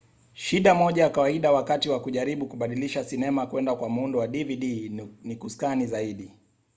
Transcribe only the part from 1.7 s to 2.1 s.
wa